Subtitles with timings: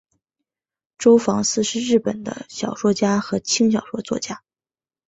[0.97, 4.41] 周防司是日本的小说家和轻小说作家。